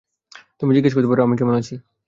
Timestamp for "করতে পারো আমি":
0.95-1.35